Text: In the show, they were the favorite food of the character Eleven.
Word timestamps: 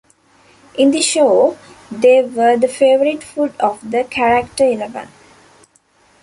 In 0.79 0.89
the 0.89 0.99
show, 1.03 1.59
they 1.91 2.23
were 2.23 2.57
the 2.57 2.67
favorite 2.67 3.21
food 3.23 3.53
of 3.59 3.91
the 3.91 4.03
character 4.03 4.65
Eleven. 4.65 5.07